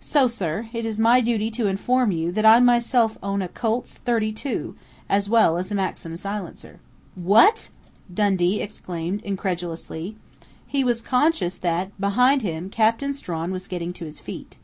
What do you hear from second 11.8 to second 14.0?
behind him, Captain Strawn was getting